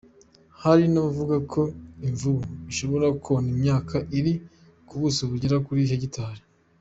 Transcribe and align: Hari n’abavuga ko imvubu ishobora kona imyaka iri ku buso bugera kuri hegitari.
Hari 0.63 0.83
n’abavuga 0.89 1.35
ko 1.51 1.61
imvubu 2.07 2.45
ishobora 2.71 3.07
kona 3.23 3.47
imyaka 3.55 3.95
iri 4.17 4.33
ku 4.87 4.93
buso 5.01 5.21
bugera 5.31 5.57
kuri 5.65 5.81
hegitari. 5.91 6.41